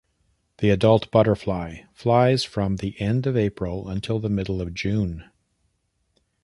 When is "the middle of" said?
4.17-4.73